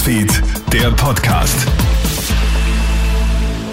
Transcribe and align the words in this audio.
Newsfeed, 0.00 0.42
der 0.72 0.90
Podcast. 0.92 1.68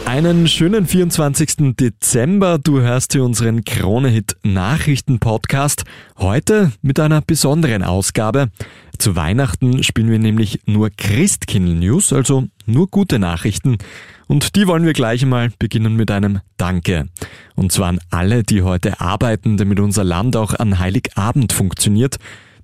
Einen 0.05 0.45
schönen 0.49 0.85
24. 0.85 1.77
Dezember. 1.77 2.57
Du 2.57 2.81
hörst 2.81 3.13
hier 3.13 3.23
unseren 3.23 3.63
Kronehit 3.63 4.35
Nachrichten 4.43 5.19
Podcast. 5.19 5.85
Heute 6.17 6.73
mit 6.81 6.99
einer 6.99 7.21
besonderen 7.21 7.81
Ausgabe. 7.81 8.49
Zu 8.97 9.15
Weihnachten 9.15 9.83
spielen 9.83 10.11
wir 10.11 10.19
nämlich 10.19 10.59
nur 10.65 10.89
Christkindl 10.89 11.75
News, 11.75 12.11
also 12.11 12.47
nur 12.65 12.89
gute 12.89 13.19
Nachrichten. 13.19 13.77
Und 14.27 14.57
die 14.57 14.67
wollen 14.67 14.83
wir 14.83 14.93
gleich 14.93 15.23
einmal 15.23 15.51
beginnen 15.57 15.95
mit 15.95 16.11
einem 16.11 16.41
Danke. 16.57 17.07
Und 17.55 17.71
zwar 17.71 17.87
an 17.87 17.99
alle, 18.09 18.43
die 18.43 18.63
heute 18.63 18.99
arbeiten, 18.99 19.55
damit 19.55 19.79
unser 19.79 20.03
Land 20.03 20.35
auch 20.35 20.53
an 20.53 20.77
Heiligabend 20.77 21.53
funktioniert. 21.53 22.17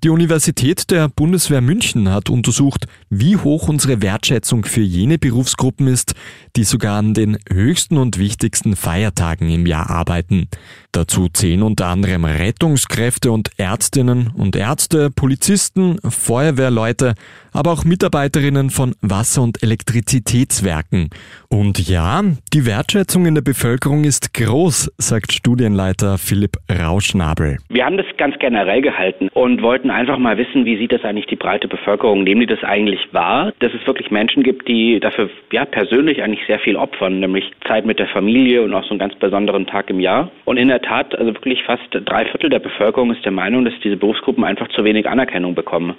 Die 0.04 0.10
Universität 0.10 0.92
der 0.92 1.08
Bundeswehr 1.08 1.62
München 1.62 2.10
hat 2.10 2.30
untersucht, 2.30 2.88
wie 3.10 3.38
hoch 3.38 3.70
unsere 3.70 4.02
Wertschätzung 4.02 4.66
für 4.66 4.82
jene 4.82 5.18
Berufsgruppen 5.18 5.88
ist, 5.88 6.14
die 6.58 6.66
sogar 6.66 6.98
an 6.98 7.14
den 7.14 7.38
höchsten 7.50 7.96
und 7.96 8.18
wichtigsten 8.18 8.76
Feiertagen 8.76 9.50
im 9.50 9.66
Jahr 9.66 9.90
arbeiten. 9.90 10.50
Dazu 10.92 11.30
zählen 11.30 11.64
unter 11.64 11.86
anderem 11.86 12.26
Rettungskräfte 12.26 13.32
und 13.32 13.52
Ärztinnen 13.56 14.28
und 14.28 14.58
Ärzte, 14.58 15.10
Polizisten, 15.10 16.00
Feuerwehrleute, 16.04 17.16
aber 17.54 17.72
auch 17.72 17.86
Mitarbeiterinnen 17.86 18.70
von 18.70 18.96
Wasser- 19.02 19.44
und 19.44 19.64
Elektrizitätswerken. 19.64 21.10
Und 21.50 21.88
ja, 21.88 22.22
die 22.54 22.66
Wertschätzung 22.66 23.26
in 23.26 23.36
der 23.36 23.42
Bevölkerung 23.42 24.04
ist 24.04 24.34
groß, 24.34 24.92
sagt 24.98 25.32
Studienleiter 25.32 26.18
Philipp 26.18 26.58
Rauschnabel. 26.70 27.58
Wir 27.70 27.86
haben 27.86 27.98
das 27.98 28.06
ganz 28.18 28.36
generell 28.40 28.82
gehalten 28.82 29.30
und 29.34 29.62
wollten 29.62 29.92
einfach 29.92 30.18
mal 30.18 30.38
wissen, 30.38 30.66
wie 30.66 30.78
sieht 30.78 30.92
das 30.92 31.04
eigentlich 31.04 31.28
die 31.28 31.36
breite 31.36 31.68
Bevölkerung, 31.68 32.24
nehmen 32.24 32.42
die 32.42 32.48
das 32.48 32.64
eigentlich 32.64 33.00
wahr, 33.12 33.54
dass 33.60 33.74
es 33.74 33.86
wirklich 33.86 34.12
Menschen 34.12 34.44
gibt, 34.44 34.68
die 34.68 35.00
dafür 35.00 35.30
ja 35.52 35.66
persönlich 35.66 36.22
eigentlich 36.22 36.46
sehr 36.48 36.60
viel 36.60 36.76
opfern, 36.76 37.20
nämlich 37.20 37.52
Zeit 37.68 37.86
mit 37.86 38.00
der 38.00 38.08
Familie 38.08 38.64
und 38.64 38.74
auch 38.74 38.84
so 38.84 38.92
einen 38.92 39.00
ganz 39.00 39.16
besonderen 39.16 39.68
Tag 39.68 39.90
im 39.90 40.00
Jahr. 40.00 40.32
Und 40.46 40.58
in 40.58 40.68
der 40.68 40.82
Tat, 40.82 41.16
also 41.16 41.34
wirklich 41.34 41.64
fast 41.64 41.84
drei 41.92 42.26
Viertel 42.26 42.50
der 42.50 42.60
Bevölkerung 42.60 43.12
ist 43.12 43.24
der 43.26 43.32
Meinung, 43.32 43.66
dass 43.66 43.74
diese 43.84 43.98
Berufsgruppen 43.98 44.44
einfach 44.44 44.68
zu 44.70 44.84
wenig 44.84 45.08
Anerkennung 45.08 45.56
bekommen. 45.56 45.96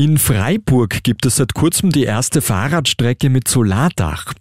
In 0.00 0.16
Freiburg 0.16 1.02
gibt 1.02 1.26
es 1.26 1.36
seit 1.36 1.54
kurzem 1.54 1.90
die 1.90 2.04
erste 2.04 2.40
Fahrradstrecke 2.40 3.30
mit 3.30 3.48
Solardach. 3.48 4.32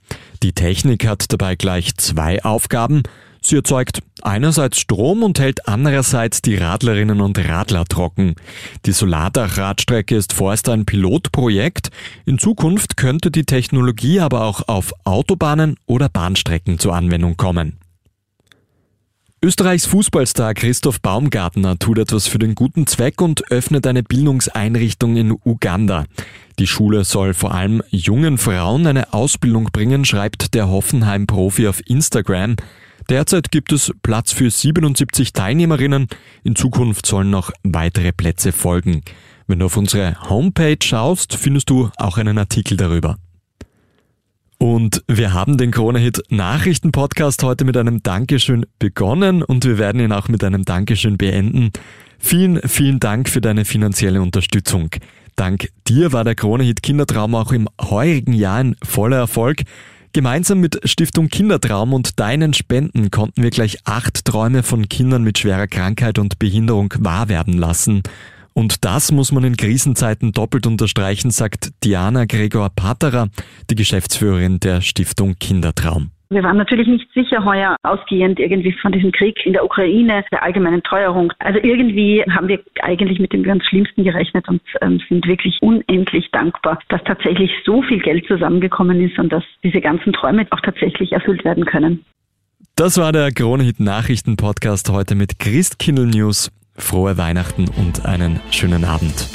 Die 0.44 0.54
Technik 0.54 1.08
hat 1.08 1.34
dabei 1.34 1.56
gleich 1.56 1.98
zwei 1.98 2.44
Aufgaben. 2.44 3.02
Sie 3.42 3.56
erzeugt 3.56 4.04
einerseits 4.22 4.80
Strom 4.80 5.24
und 5.24 5.40
hält 5.40 5.68
andererseits 5.68 6.44
die 6.44 6.58
Radlerinnen 6.58 7.22
und 7.22 7.40
Radler 7.40 7.86
trocken. 7.86 8.36
Die 8.86 8.92
Solardach-Radstrecke 8.92 10.16
ist 10.16 10.34
vorerst 10.34 10.70
ein 10.70 10.86
Pilotprojekt. 10.86 11.90
In 12.28 12.38
Zukunft 12.38 12.96
könnte 12.96 13.32
die 13.32 13.46
Technologie 13.46 14.20
aber 14.20 14.44
auch 14.44 14.68
auf 14.68 14.94
Autobahnen 15.06 15.78
oder 15.88 16.08
Bahnstrecken 16.08 16.78
zur 16.78 16.94
Anwendung 16.94 17.36
kommen. 17.36 17.80
Österreichs 19.44 19.86
Fußballstar 19.86 20.56
Christoph 20.56 21.00
Baumgartner 21.00 21.78
tut 21.78 22.00
etwas 22.00 22.26
für 22.28 22.40
den 22.40 22.56
guten 22.56 22.88
Zweck 22.88 23.22
und 23.22 23.52
öffnet 23.52 23.86
eine 23.86 24.02
Bildungseinrichtung 24.02 25.16
in 25.16 25.32
Uganda. 25.32 26.06
Die 26.58 26.66
Schule 26.66 27.04
soll 27.04 27.36
vor 27.36 27.54
allem 27.54 27.84
jungen 27.92 28.40
Frauen 28.40 28.88
eine 28.88 29.14
Ausbildung 29.14 29.66
bringen, 29.66 30.06
schreibt 30.06 30.56
der 30.56 30.70
Hoffenheim-Profi 30.70 31.68
auf 31.68 31.88
Instagram. 31.88 32.56
Derzeit 33.10 33.52
gibt 33.52 33.72
es 33.72 33.94
Platz 34.02 34.32
für 34.32 34.50
77 34.50 35.34
Teilnehmerinnen. 35.34 36.08
In 36.44 36.56
Zukunft 36.56 37.06
sollen 37.06 37.30
noch 37.30 37.52
weitere 37.62 38.14
Plätze 38.14 38.52
folgen. 38.52 39.04
Wenn 39.46 39.60
du 39.60 39.68
auf 39.68 39.78
unsere 39.78 40.20
Homepage 40.28 40.80
schaust, 40.82 41.36
findest 41.36 41.70
du 41.70 41.92
auch 41.98 42.18
einen 42.18 42.40
Artikel 42.40 42.76
darüber. 42.76 43.20
Und 44.60 45.04
wir 45.08 45.34
haben 45.34 45.58
den 45.58 45.70
Krone-Hit 45.70 46.24
Nachrichten-Podcast 46.30 47.44
heute 47.44 47.64
mit 47.64 47.78
einem 47.78 48.02
Dankeschön 48.02 48.66
begonnen 48.80 49.44
und 49.44 49.66
wir 49.66 49.78
werden 49.78 50.02
ihn 50.02 50.12
auch 50.12 50.30
mit 50.30 50.44
einem 50.44 50.66
Dankeschön 50.66 51.18
beenden. 51.18 51.72
Vielen, 52.18 52.60
vielen 52.68 53.00
Dank 53.00 53.30
für 53.30 53.40
deine 53.40 53.66
finanzielle 53.66 54.20
Unterstützung. 54.20 54.90
Dank 55.36 55.70
dir 55.88 56.12
war 56.12 56.24
der 56.24 56.34
Krone-Hit 56.34 56.82
Kindertraum 56.82 57.36
auch 57.36 57.52
im 57.52 57.70
heurigen 57.80 58.34
Jahr 58.34 58.58
ein 58.58 58.76
voller 58.84 59.18
Erfolg. 59.18 59.62
Gemeinsam 60.14 60.60
mit 60.60 60.80
Stiftung 60.90 61.28
Kindertraum 61.30 61.94
und 61.94 62.20
deinen 62.20 62.56
Spenden 62.56 63.12
konnten 63.12 63.44
wir 63.44 63.52
gleich 63.52 63.78
acht 63.86 64.26
Träume 64.26 64.64
von 64.64 64.90
Kindern 64.90 65.24
mit 65.24 65.38
schwerer 65.38 65.68
Krankheit 65.68 66.18
und 66.18 66.40
Behinderung 66.40 66.92
wahr 66.98 67.30
werden 67.30 67.54
lassen. 67.54 68.02
Und 68.58 68.86
das 68.86 69.12
muss 69.12 69.32
man 69.32 69.44
in 69.44 69.56
Krisenzeiten 69.56 70.32
doppelt 70.32 70.66
unterstreichen, 70.66 71.30
sagt 71.30 71.70
Diana 71.84 72.26
Gregor 72.26 72.72
Paterer, 72.76 73.28
die 73.70 73.76
Geschäftsführerin 73.76 74.60
der 74.60 74.82
Stiftung 74.82 75.36
Kindertraum. 75.40 76.10
Wir 76.32 76.42
waren 76.42 76.58
natürlich 76.58 76.88
nicht 76.88 77.08
sicher 77.14 77.46
heuer 77.46 77.76
ausgehend 77.84 78.40
irgendwie 78.40 78.72
von 78.82 78.92
diesem 78.92 79.12
Krieg 79.12 79.38
in 79.46 79.54
der 79.54 79.64
Ukraine, 79.64 80.26
der 80.32 80.42
allgemeinen 80.42 80.82
Teuerung. 80.82 81.32
Also 81.38 81.60
irgendwie 81.62 82.24
haben 82.32 82.48
wir 82.48 82.60
eigentlich 82.82 83.20
mit 83.20 83.32
dem 83.32 83.44
ganz 83.44 83.64
Schlimmsten 83.64 84.04
gerechnet 84.04 84.50
und 84.50 84.64
ähm, 84.82 85.00
sind 85.08 85.28
wirklich 85.28 85.60
unendlich 85.62 86.28
dankbar, 86.32 86.80
dass 86.90 87.04
tatsächlich 87.04 87.52
so 87.64 87.84
viel 87.84 88.00
Geld 88.00 88.26
zusammengekommen 88.26 89.00
ist 89.08 89.20
und 89.20 89.32
dass 89.32 89.44
diese 89.64 89.82
ganzen 89.82 90.14
Träume 90.14 90.48
auch 90.50 90.62
tatsächlich 90.62 91.12
erfüllt 91.12 91.46
werden 91.46 91.66
können. 91.66 92.04
Das 92.76 92.98
war 92.98 93.12
der 93.12 93.32
Kronehit 93.32 93.80
Nachrichten 93.80 94.36
Podcast 94.36 94.90
heute 94.90 95.14
mit 95.14 95.38
Christkindl 95.38 96.08
News 96.08 96.52
frohe 96.78 97.18
Weihnachten 97.18 97.68
und 97.78 98.06
einen 98.06 98.40
schönen 98.52 98.86
Abend. 98.86 99.28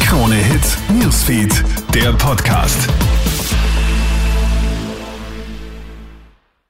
Krone 0.00 0.36
Hit 0.36 0.78
Newsfeed, 1.00 1.64
der 1.94 2.12
Podcast. 2.12 2.88